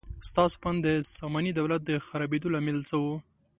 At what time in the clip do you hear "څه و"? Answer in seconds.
2.89-3.05